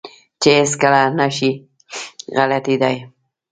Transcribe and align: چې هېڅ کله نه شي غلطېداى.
چې 0.41 0.49
هېڅ 0.57 0.71
کله 0.81 1.01
نه 1.19 1.27
شي 1.37 1.51
غلطېداى. 2.37 2.97